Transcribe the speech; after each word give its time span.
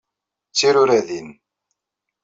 D 0.49 0.53
tiruradin. 0.57 1.29